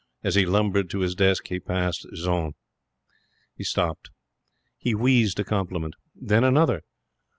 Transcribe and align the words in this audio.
As 0.23 0.33
he 0.33 0.47
lumbered 0.47 0.89
to 0.89 1.01
his 1.01 1.13
desk 1.13 1.49
he 1.49 1.59
passed 1.59 2.07
Jeanne. 2.11 2.53
He 3.55 3.63
stopped. 3.63 4.09
He 4.79 4.95
wheezed 4.95 5.39
a 5.39 5.43
compliment. 5.43 5.93
Then 6.15 6.43
another. 6.43 6.81